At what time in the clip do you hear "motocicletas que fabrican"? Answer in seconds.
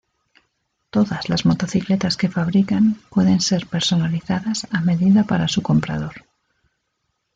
1.45-2.95